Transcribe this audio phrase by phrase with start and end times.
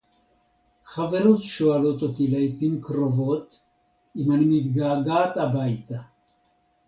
[0.85, 3.55] חברות שואלות אותי לעתים קרוובת
[4.15, 6.01] אם אני מתגעגעת הביתה.